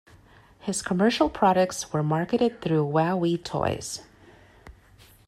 [0.61, 4.01] His commercial products are marketed through WowWee Toys.